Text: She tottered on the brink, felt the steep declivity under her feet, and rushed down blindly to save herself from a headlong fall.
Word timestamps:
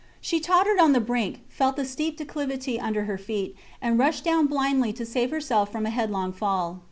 She 0.19 0.39
tottered 0.39 0.79
on 0.79 0.93
the 0.93 0.99
brink, 0.99 1.41
felt 1.47 1.75
the 1.75 1.85
steep 1.85 2.17
declivity 2.17 2.79
under 2.79 3.03
her 3.03 3.19
feet, 3.19 3.55
and 3.83 3.99
rushed 3.99 4.23
down 4.23 4.47
blindly 4.47 4.91
to 4.93 5.05
save 5.05 5.29
herself 5.29 5.71
from 5.71 5.85
a 5.85 5.91
headlong 5.91 6.33
fall. 6.33 6.79